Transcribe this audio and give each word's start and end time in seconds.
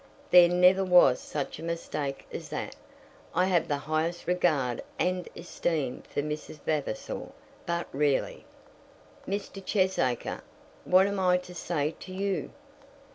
There 0.31 0.49
never 0.49 0.83
was 0.83 1.19
such 1.19 1.59
a 1.59 1.63
mistake 1.63 2.25
as 2.33 2.49
that. 2.49 2.75
I 3.35 3.45
have 3.45 3.67
the 3.67 3.77
highest 3.77 4.25
regard 4.25 4.81
and 4.97 5.29
esteem 5.35 6.01
for 6.11 6.23
Miss 6.23 6.47
Vavasor, 6.47 7.27
but 7.67 7.85
really" 7.93 8.43
"Mr. 9.29 9.63
Cheesacre, 9.63 10.41
what 10.85 11.05
am 11.05 11.19
I 11.19 11.37
to 11.45 11.53
say 11.53 11.91
to 11.99 12.11
you?" 12.13 12.49